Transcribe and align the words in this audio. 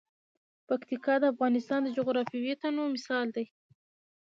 پکتیکا 0.67 1.13
د 1.19 1.23
افغانستان 1.33 1.79
د 1.83 1.89
جغرافیوي 1.97 2.53
تنوع 2.61 2.87
مثال 2.95 3.25
دی. 3.35 3.45